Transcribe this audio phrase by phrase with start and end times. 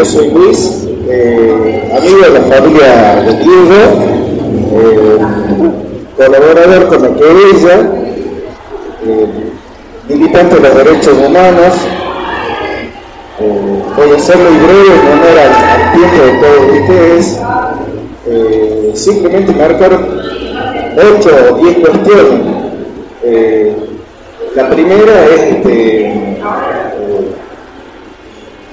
[0.00, 3.76] Yo soy Luis, eh, amigo de la familia de Diego,
[4.72, 5.18] eh,
[6.16, 7.90] colaborador con la querella,
[9.04, 9.26] eh,
[10.08, 11.74] militante de los derechos humanos.
[13.94, 17.40] Voy a ser muy breve en honor al, tiempo de todos ustedes.
[18.26, 20.00] Eh, simplemente marcar
[20.96, 22.40] ocho o diez cuestiones.
[23.22, 23.76] Eh,
[24.54, 26.29] la primera es este,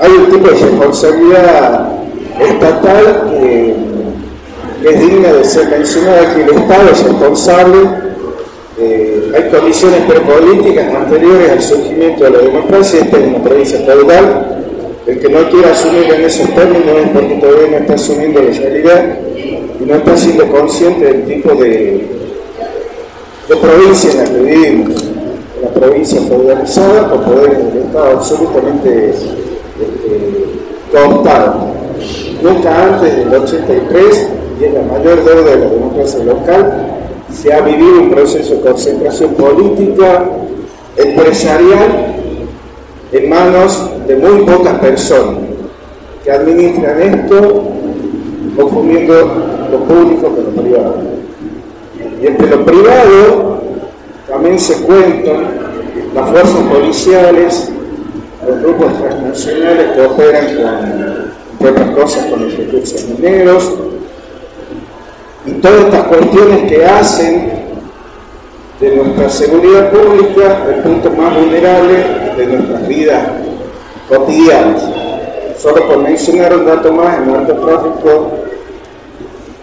[0.08, 1.90] hay un tipo de responsabilidad
[2.40, 3.76] estatal que,
[4.90, 7.78] es digna de ser mencionada, que el Estado es responsable.
[8.80, 14.64] Eh, hay condiciones prepolíticas anteriores al surgimiento de la democracia, esta es una provincia feudal.
[15.08, 18.52] El que no quiera asumir en esos términos es porque todavía no está asumiendo la
[18.52, 19.18] realidad
[19.80, 22.08] y no está siendo consciente del tipo de,
[23.50, 25.04] de provincia en la que vivimos.
[25.62, 29.14] Una provincia feudalizada con poderes del Estado absolutamente
[30.92, 31.56] cooptados.
[32.42, 36.88] Nunca antes del 83, y es la mayor deuda de la democracia local,
[37.32, 40.30] se ha vivido un proceso de concentración política,
[40.96, 42.16] empresarial,
[43.12, 45.36] en manos de muy pocas personas
[46.24, 47.64] que administran esto
[48.56, 49.14] confundiendo
[49.72, 50.98] lo público con lo privado.
[52.22, 53.62] Y entre lo privado
[54.28, 55.68] también se cuentan
[56.14, 57.72] las fuerzas policiales,
[58.48, 60.46] los grupos transnacionales que operan
[61.60, 63.74] con, otras cosas, con los recursos mineros,
[65.46, 67.52] y todas estas cuestiones que hacen
[68.80, 71.96] de nuestra seguridad pública el punto más vulnerable
[72.38, 73.28] de nuestras vidas
[74.08, 74.84] cotidianas.
[75.58, 78.32] Solo por mencionar un dato más, el narcotráfico,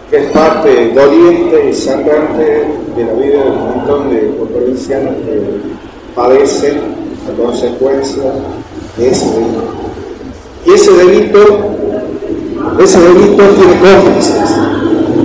[0.09, 4.17] que es parte doliente y sangrante de la vida de un montón de
[4.53, 5.41] provincianos que
[6.13, 8.23] padecen a consecuencia
[9.03, 9.63] ese delito.
[10.65, 11.39] Y ese delito,
[12.79, 14.41] ese delito tiene cómplices.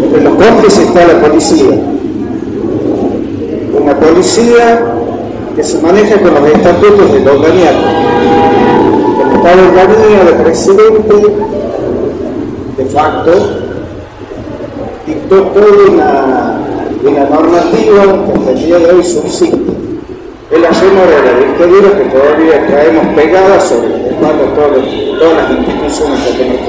[0.03, 1.71] Entre los cómplices está la policía.
[3.81, 4.95] Una policía
[5.57, 7.79] que se maneja con los estatutos de Longaniato.
[9.19, 11.15] Como está Longanía de presidente,
[12.77, 13.33] de facto,
[15.07, 16.59] dictó toda una,
[17.09, 19.90] una normativa que hasta el día de hoy subsiste.
[20.81, 26.33] De la dictadura que todavía traemos pegada sobre el espalda de todas, las instituciones que
[26.33, 26.69] tenemos.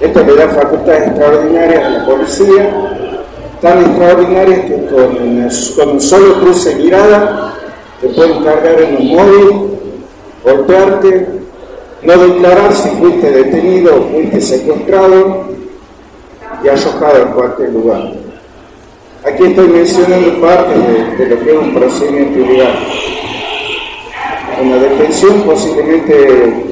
[0.00, 2.70] Esto le da facultades extraordinarias a la policía,
[3.62, 7.54] tan extraordinarias que con, un solo cruce de mirada
[8.00, 9.70] te pueden cargar en un móvil,
[10.42, 11.28] golpearte,
[12.02, 15.44] no declarar si fuiste detenido o fuiste secuestrado
[16.64, 18.25] y alojado en cualquier lugar.
[19.26, 20.72] Aquí estoy mencionando parte
[21.18, 22.78] de, lo que es un procedimiento ilegal.
[24.62, 26.64] Una detención posiblemente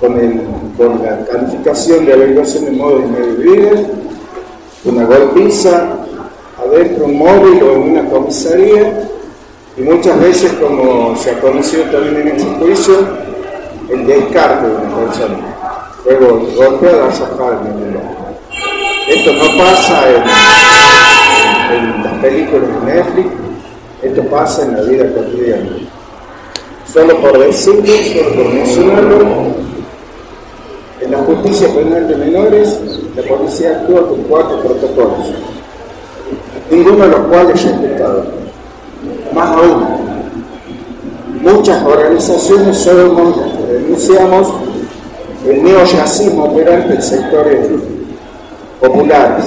[0.00, 3.82] con, la calificación de averiguación de modo de medio vida,
[4.84, 5.98] una golpiza
[6.58, 9.08] adentro de un móvil o en una comisaría
[9.76, 12.94] y muchas veces, como se ha conocido también en este juicio,
[13.90, 15.56] el descarte de una persona.
[16.04, 17.10] Luego golpeada,
[17.64, 18.18] en el.
[19.08, 20.97] Esto no pasa en,
[21.72, 23.26] en las películas de Netflix,
[24.02, 25.70] esto pasa en la vida cotidiana.
[26.92, 29.18] Solo por decirlo, solo por mencionarlo,
[31.00, 32.80] en la justicia penal de menores,
[33.14, 35.32] la policía actúa con cuatro protocolos,
[36.70, 38.24] ninguno de los cuales es respetado.
[39.34, 39.86] Más aún,
[41.42, 43.34] muchas organizaciones solo
[43.70, 44.48] denunciamos
[45.46, 47.68] el neoyacismo operante en sectores
[48.80, 49.44] populares.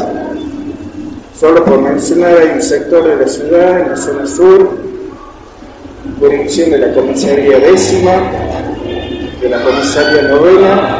[1.41, 4.77] Solo por mencionar, hay un sector de la ciudad, en la zona sur,
[6.19, 8.11] jurisdicción de la comisaría décima,
[9.41, 10.99] de la comisaría novena,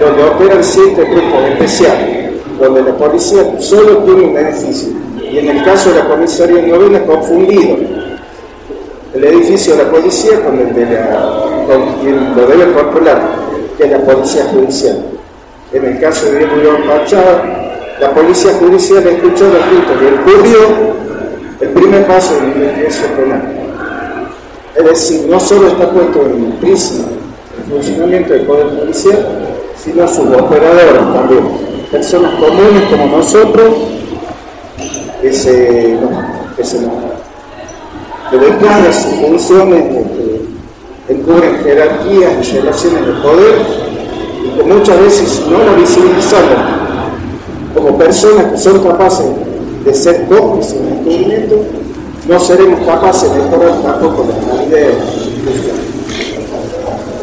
[0.00, 4.88] donde operan siete grupos especiales, donde la policía solo tiene un edificio,
[5.20, 7.76] y en el caso de la comisaría novena, confundido
[9.12, 13.20] el edificio de la policía con el de la, con quien lo debe controlar,
[13.76, 15.04] que es la policía judicial.
[15.74, 17.63] En el caso de Diego Pachada,
[18.00, 20.58] la policía judicial escuchó los gritos y ocurrió
[21.60, 23.42] el primer paso de la investigación penal.
[24.76, 27.04] Es decir, no solo está puesto en crisis
[27.58, 29.26] el funcionamiento del Poder Policial,
[29.76, 31.46] sino sus operadores también.
[31.90, 33.74] Personas comunes como nosotros
[35.22, 35.96] que se,
[36.56, 36.78] que se
[38.30, 43.54] que declaran sus funciones, que encubren jerarquías y relaciones de poder
[44.44, 46.83] y que muchas veces no la visibilizamos
[47.74, 49.26] como personas que son capaces
[49.84, 51.56] de ser cómplices en el encubrimiento,
[52.28, 54.94] no seremos capaces de mejorar tampoco la calidad de.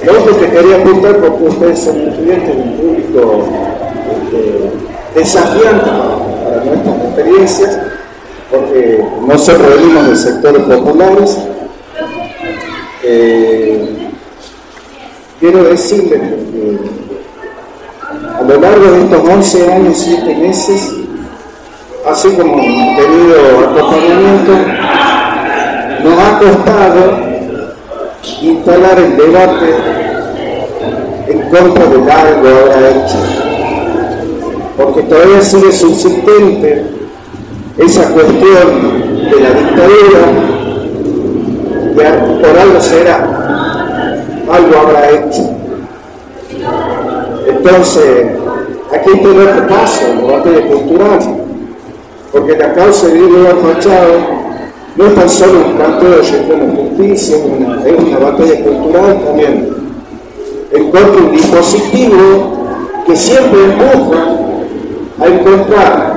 [0.06, 3.44] Lo otro que quería apuntar, porque ustedes son estudiantes de un público
[4.12, 5.90] este, desafiante
[6.44, 7.80] para nuestras experiencias,
[8.50, 11.38] porque nosotros venimos de sectores populares.
[13.04, 14.10] Eh,
[15.40, 17.11] quiero decirles que
[18.38, 20.94] a lo largo de estos 11 años, 7 meses,
[22.10, 23.36] así como tenido
[23.70, 24.52] acompañamiento,
[26.04, 27.32] nos ha costado
[28.42, 29.76] instalar el debate
[31.28, 33.18] en contra de algo ahora hecho,
[34.78, 36.86] porque todavía sigue subsistente
[37.78, 40.22] esa cuestión de la dictadura,
[41.96, 42.04] de
[42.42, 43.18] por algo será,
[44.52, 45.61] algo habrá hecho.
[47.64, 48.26] Entonces,
[48.92, 51.20] aquí está otro paso, el debate cultural,
[52.32, 54.14] porque la causa de Diego Machado
[54.96, 59.76] no es tan solo un canto de de justicia, es una, batalla cultural también.
[60.72, 62.66] Encuentra un dispositivo
[63.06, 64.26] que siempre empuja
[65.20, 66.14] a encontrar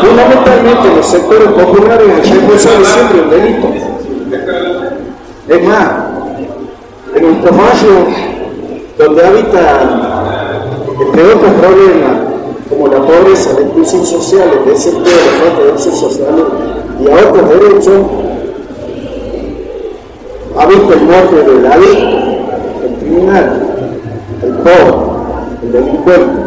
[0.00, 3.68] fundamentalmente en los sectores populares el responsable siempre un delito.
[5.48, 5.90] Es más,
[7.16, 8.06] en nuestro mayo,
[8.98, 10.09] donde habita,
[11.00, 12.18] entre otros problemas,
[12.68, 16.44] como la pobreza, la exclusión social, el desempleo, la falta de derechos sociales
[17.00, 18.06] y a otros derechos,
[20.58, 21.98] ha visto el muerte de David,
[22.84, 23.62] el criminal,
[24.42, 24.96] el pobre,
[25.62, 26.40] el delincuente,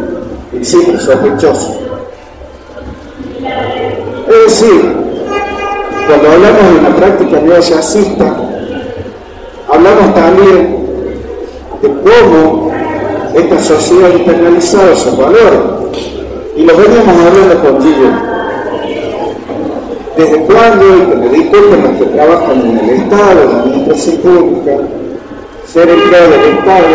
[0.52, 1.80] el simple sospechoso.
[4.28, 4.96] Es decir,
[6.06, 8.36] cuando hablamos de una práctica neoyacista,
[9.68, 10.86] hablamos también
[11.82, 12.73] de cómo
[13.34, 15.60] esta sociedad ha internalizado sus valores.
[16.56, 18.08] Y lo veníamos hablando contigo.
[20.16, 23.62] ¿Desde cuándo, y que me di cuenta los que trabajan en el Estado, en la
[23.62, 24.76] administración pública,
[25.66, 26.86] ser empleado del Estado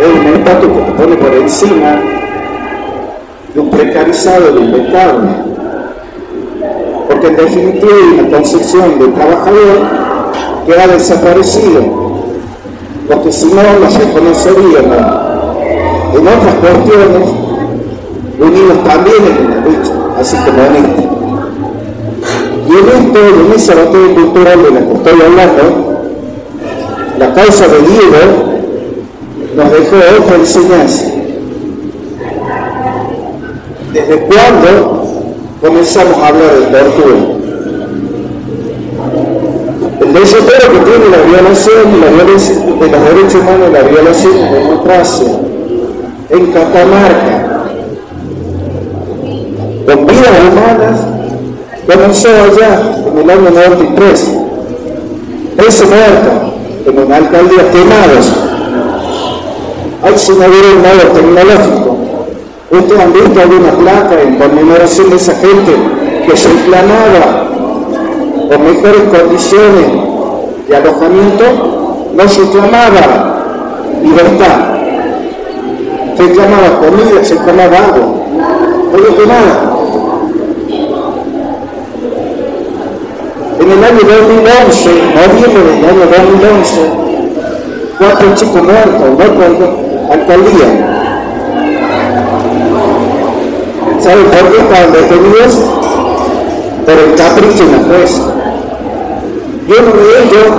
[0.00, 2.00] es un estatus que te pone por encima
[3.54, 5.52] de un precarizado del Estado?
[7.12, 9.78] porque en definitiva hay una concepción del trabajador
[10.66, 11.80] que ha desaparecido,
[13.08, 15.21] porque si no la reconoceríamos
[16.14, 17.28] en otras cuestiones,
[18.38, 21.02] unidos también en la lucha, así como en esta.
[22.68, 25.62] Y en esto, en esa batalla cultural de la que estoy hablando,
[27.18, 28.20] la causa de Diego
[29.56, 31.06] nos dejó otra enseñanza.
[33.92, 35.02] ¿Desde cuándo
[35.62, 37.14] comenzamos a hablar de tortura.
[40.00, 45.51] El desespero que tiene la violación la de los derechos humanos, la violación de democracia
[46.32, 47.66] en Catamarca,
[49.86, 51.00] con vidas humanas,
[51.86, 54.38] comenzó allá en el año 93.
[55.68, 56.54] Ese muerto
[56.86, 58.32] en una alcaldía quemados.
[60.02, 61.92] Hay haber un modo tecnológico
[62.72, 65.76] Ustedes han visto alguna placa en conmemoración de esa gente
[66.26, 67.46] que se reclamaba
[68.48, 69.86] por mejores condiciones
[70.66, 71.44] de alojamiento,
[72.16, 73.44] no se reclamaba
[74.02, 74.71] libertad,
[76.22, 78.14] se reclamaba comida, se reclamaba agua,
[78.92, 79.72] no que nada.
[83.58, 86.80] En el año 2011, noviembre del año 2011,
[87.98, 90.68] cuatro chicos muertos, no alcaldía.
[94.00, 95.54] ¿Saben por qué estaban detenidos?
[96.84, 98.22] Por el capricho de la.
[99.68, 100.50] Yo no de ellos,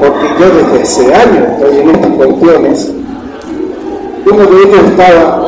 [0.00, 3.01] porque yo desde ese año estoy en estas cuestiones,
[4.26, 5.42] uno de ellos estaba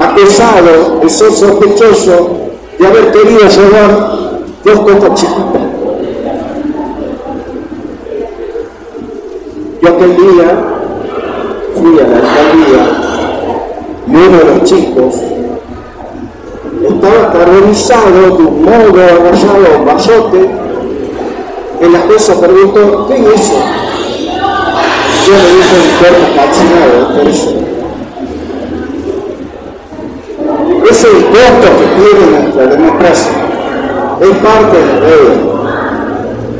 [0.00, 2.30] acusado de ser sospechoso
[2.78, 4.10] de haber querido llevar
[4.64, 5.62] dos cosas chiquitas.
[9.82, 10.60] Yo aquel día
[11.74, 13.00] fui a la alcaldía
[14.06, 15.14] y uno de los chicos
[16.82, 20.50] estaba carbonizado de un modo agarrado bayote
[21.80, 23.54] en la jueza preguntó ¿qué es eso?
[25.26, 27.69] yo le dije un cuerpo calcinado por eso
[31.00, 33.32] ese costo que tiene nuestra democracia
[34.20, 35.50] es parte de la deuda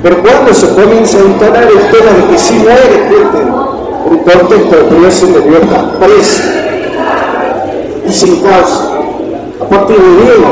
[0.03, 3.51] pero cuando se comienza a instalar el tema de que si muere gente
[4.07, 6.43] un contexto de privación de libertad preso
[8.07, 8.93] y sin causa.
[9.61, 10.47] A partir de Diego,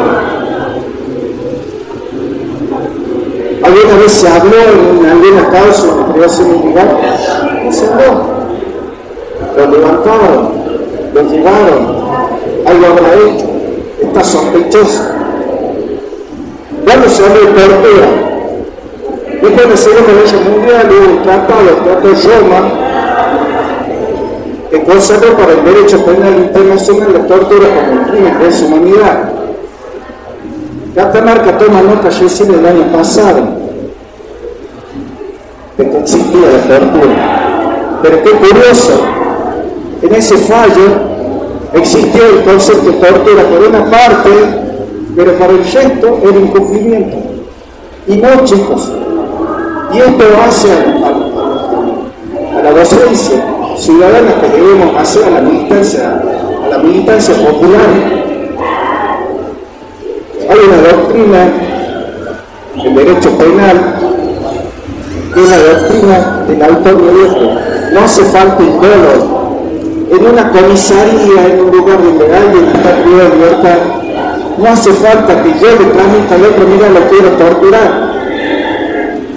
[3.62, 4.56] alguna vez se habló
[5.00, 8.38] en alguna causa de privación ilegal, no se habló.
[9.56, 10.50] Lo levantaron,
[11.14, 11.98] lo llevaron,
[12.66, 13.47] algo habrá hecho,
[14.00, 15.02] está sospechoso.
[16.84, 18.08] Cuando se habla de tortura,
[19.42, 22.88] después de ser una ley mundial, hubo un tratado, el Tratado Roma,
[24.70, 29.32] que consagra para el derecho penal internacional la tortura como un crimen de humanidad.
[30.94, 33.46] Catamarca toma nota recién el año pasado
[35.76, 38.00] de que existía la tortura.
[38.02, 39.00] Pero qué curioso,
[40.02, 41.17] en ese fallo
[41.74, 44.30] existió el concepto de tortura por una parte,
[45.16, 47.16] pero para el resto el incumplimiento.
[48.06, 48.92] Y no, chicos.
[49.92, 53.44] Y esto hace a, la docencia
[53.76, 56.22] ciudadanas que debemos hacer a la militancia,
[56.64, 57.86] a la militancia popular.
[60.50, 61.52] Hay una doctrina
[62.82, 63.94] del derecho penal,
[65.34, 67.60] que es la doctrina del autor viejo.
[67.92, 69.37] No hace falta indolo.
[70.10, 73.78] En una comisaría, en un lugar donde alguien está privado de libertad,
[74.56, 78.08] no hace falta que yo le transmita al otro, mira, lo quiero torturar.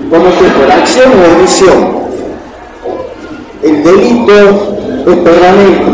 [0.10, 2.01] Como que por acción o omisión
[3.63, 4.32] el delito
[5.08, 5.92] es permanente,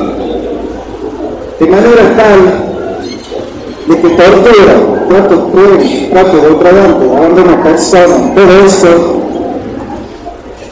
[1.60, 2.40] de manera tal
[3.88, 4.76] de que tortura,
[5.10, 9.22] trato cruel, trato degradante, abandono a personas, todo eso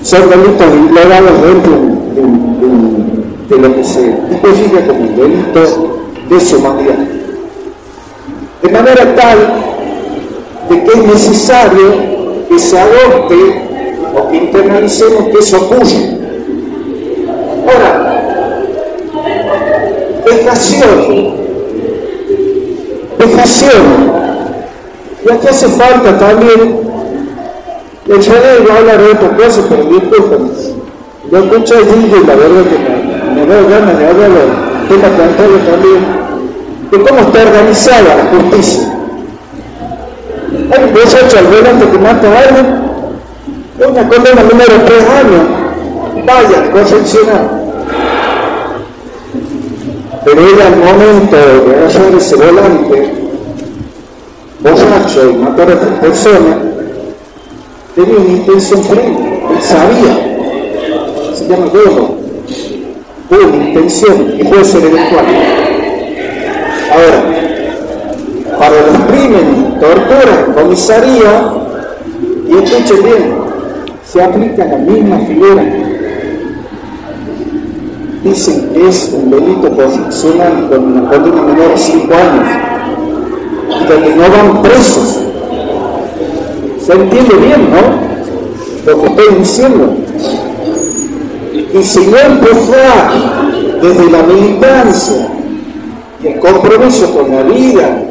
[0.01, 1.84] son delitos ilegales dentro de,
[3.57, 6.95] lo que se tipifica como el delito de su humanidad.
[8.61, 9.37] De manera tal
[10.69, 13.35] de que es necesario que se adopte
[14.15, 16.15] o que internalicemos que eso ocurre
[17.67, 18.61] Ahora,
[20.25, 21.35] vejación,
[23.17, 24.15] vejación.
[25.27, 26.79] Y aquí hace falta también,
[28.05, 30.51] le echaré a hablar de otra cosa, pero disculpen.
[31.31, 33.04] Yo escucho el y la verdad que me,
[33.45, 36.05] da ganas de hablar de tema plantario también,
[36.91, 38.91] de cómo está organizada la justicia.
[40.71, 42.65] Hay un muchacho al volante que mata a alguien,
[43.79, 45.65] es una condena número 3 años
[46.25, 47.65] vaya, concepcionar.
[50.23, 53.13] Pero ella al momento de hacer ese volante,
[54.59, 56.57] borracho y matar a otra persona,
[57.93, 62.24] tenía una intención previa, él sabía, se llama tuvo
[63.29, 65.25] una intención y puede ser eventual.
[66.91, 71.53] Ahora, para los crímenes, tortura, comisaría,
[72.47, 73.35] y escuchen bien,
[74.03, 75.63] se aplica la misma figura
[78.25, 82.47] dicen que es un delito constitucional con una condena menor de 5 años
[83.69, 85.19] y donde no van presos.
[86.83, 88.91] ¿Se entiende bien, no?
[88.91, 90.04] Lo que estoy diciendo.
[91.73, 93.11] Y si no empujar
[93.81, 95.27] desde la militancia
[96.23, 98.03] el compromiso con la vida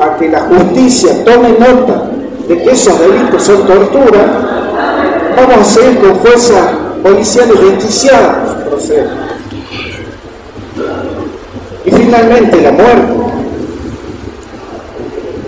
[0.00, 2.10] a que la justicia tome nota
[2.48, 4.64] de que esos delitos son tortura,
[5.36, 8.56] vamos a seguir con fuerzas policiales desquiciadas.
[11.84, 13.12] Y finalmente la muerte,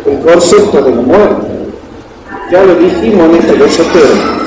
[0.07, 1.47] el concepto de la muerte.
[2.51, 4.46] Ya lo dijimos en este lechotero.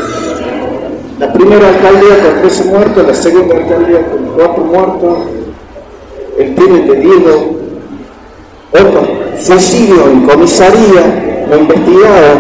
[1.20, 5.18] La primera alcaldía con 13 muertos, la segunda alcaldía con 4 muertos,
[6.38, 7.60] el crimen de Diego,
[8.72, 9.08] otro
[9.38, 12.40] suicidio en comisaría, no investigado,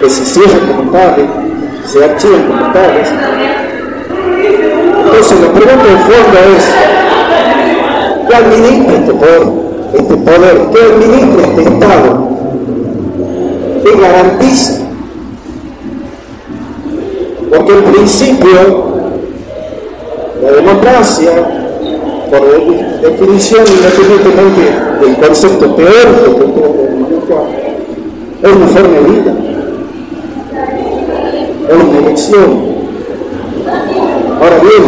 [0.00, 1.26] que se cierran como tales,
[1.86, 3.08] se archivan como tales.
[5.04, 6.64] Entonces la pregunta de fondo es,
[8.28, 9.42] ¿Qué administra este poder,
[9.92, 10.70] este poder?
[10.72, 12.28] ¿Qué administra este Estado?
[13.82, 14.89] ¿Qué garantiza?
[17.50, 19.00] Porque en principio
[20.40, 21.30] la democracia,
[22.30, 22.40] por
[23.02, 27.46] definición, independientemente del concepto teórico que ustedes manejar,
[28.42, 29.34] es una forma de vida,
[31.68, 32.70] es una elección.
[34.40, 34.84] Ahora bien,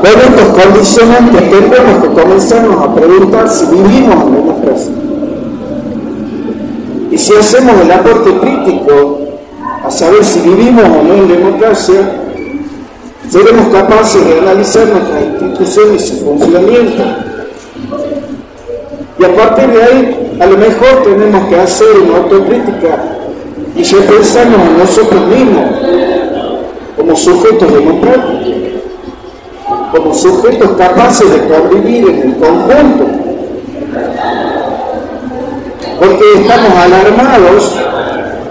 [0.00, 4.92] con estos condicionantes tendremos que comenzarnos a preguntar si vivimos en democracia.
[7.10, 9.19] Y si hacemos el aporte crítico
[10.00, 12.22] saber si vivimos o no en democracia,
[13.28, 17.02] seremos capaces de analizar nuestras instituciones y su funcionamiento.
[19.18, 22.96] Y a partir de ahí, a lo mejor tenemos que hacer una autocrítica
[23.76, 25.66] y repensarnos en nosotros mismos
[26.96, 28.40] como sujetos democráticos
[29.92, 33.06] como sujetos capaces de convivir en el conjunto.
[35.98, 37.89] Porque estamos alarmados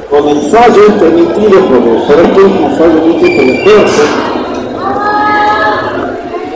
[0.10, 4.04] con el fallo emitido por, el, por este último fallo por el Corte,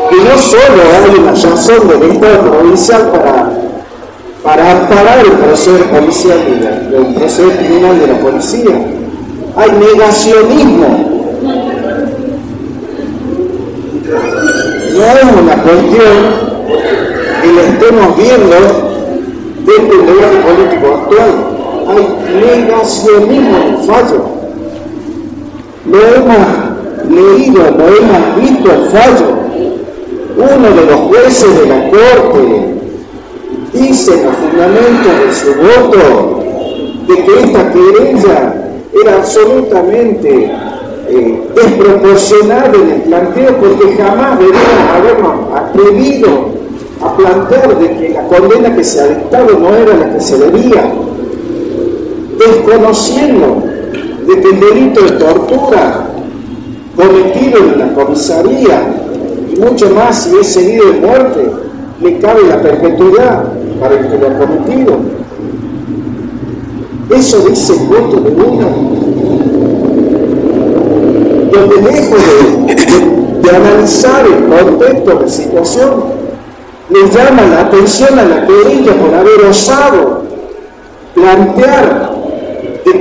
[0.10, 3.52] que no solo hay una razón del Estado provincial para,
[4.44, 6.40] para amparar el proceder policial
[6.94, 8.76] el proceder criminal de la policía,
[9.56, 11.14] hay negacionismo
[14.94, 15.24] no es
[15.64, 16.16] cuestión
[17.42, 18.56] que la estemos viendo
[19.66, 21.53] dentro del debate político actual.
[21.88, 24.26] Hay negacionismo fallo.
[25.86, 29.44] Lo hemos leído, lo hemos visto fallo.
[30.36, 32.74] Uno de los jueces de la Corte
[33.74, 36.44] dice en los fundamentos de su voto
[37.08, 38.54] de que esta querella
[39.02, 40.52] era absolutamente
[41.10, 46.54] eh, desproporcionada en el planteo porque jamás deberíamos habernos atrevido
[47.02, 50.38] a plantear de que la condena que se ha dictado no era la que se
[50.38, 50.94] debía,
[52.48, 53.64] desconociendo
[54.28, 56.08] de que el delito de tortura
[56.96, 58.94] cometido en la comisaría
[59.52, 61.52] y mucho más si es seguido de muerte,
[62.02, 63.44] le cabe la perpetuidad
[63.80, 64.98] para el que lo ha cometido.
[67.10, 68.68] Eso dice el voto de uno.
[71.52, 72.20] Donde lejos
[73.42, 76.04] de, analizar el contexto de situación,
[76.90, 80.24] le llama la atención a la querella por haber osado
[81.14, 82.13] plantear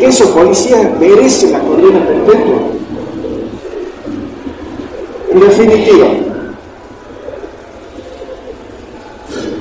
[0.04, 2.56] esos policías merecen la condena perpetua.
[5.30, 6.06] En definitiva,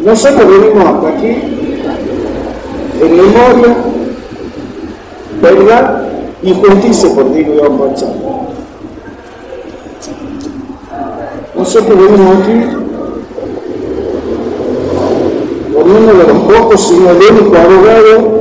[0.03, 1.27] nosotros venimos hasta aquí
[3.01, 3.75] en memoria
[5.41, 6.10] verdad
[6.41, 7.95] y justicia por Diego Iván.
[11.55, 12.77] Nosotros venimos aquí
[15.74, 18.40] con uno de los pocos, sino el único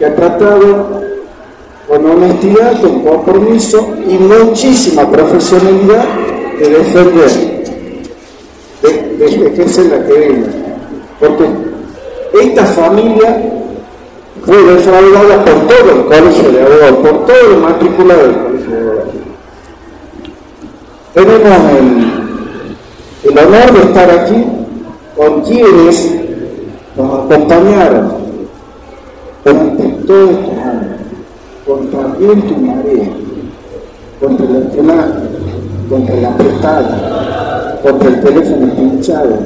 [0.00, 1.02] que ha tratado
[1.86, 6.06] con honestidad, con compromiso y muchísima profesionalidad
[6.58, 7.30] de defender,
[8.80, 10.46] de, de ejercer la querella.
[11.20, 11.44] Porque
[12.32, 13.42] esta familia
[14.42, 18.80] fue defraudada por todo el colegio de abogados, por todo el matriculado del colegio de
[18.80, 19.14] abogados.
[21.12, 24.46] Tenemos el, el honor de estar aquí
[25.14, 26.10] con quienes
[26.96, 28.19] nos acompañaron
[29.44, 30.96] durante todos estos años,
[31.66, 33.10] contra viento y marea,
[34.20, 35.12] contra el espionaje,
[35.88, 39.38] contra la apretada, contra el teléfono pinchado,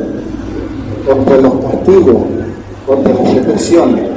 [1.06, 2.16] contra los castigos,
[2.86, 4.14] contra las represiones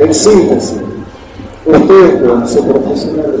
[0.00, 0.76] en síntesis,
[1.66, 3.40] ustedes como ser profesionales,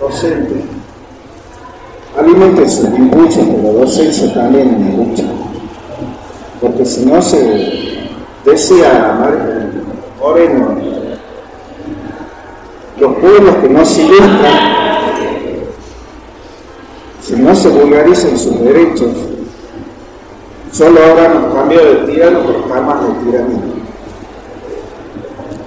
[0.00, 0.64] docentes,
[2.18, 5.24] alimenten sus impulsos, pero docencia también la lucha.
[6.60, 7.79] Porque si no se
[8.50, 9.42] decía
[10.18, 10.76] Moreno,
[12.98, 14.98] los pueblos que no se ilustran,
[17.22, 19.08] si no se vulgarizan sus derechos,
[20.72, 23.80] solo ahora nos cambió de tirano, pero jamás de tiranía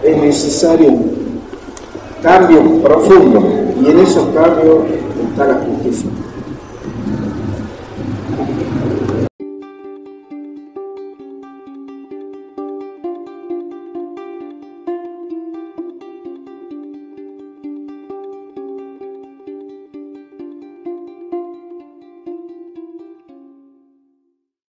[0.04, 1.42] es necesario un
[2.22, 3.42] cambio profundo
[3.82, 4.80] y en esos cambios
[5.32, 6.10] está la justicia.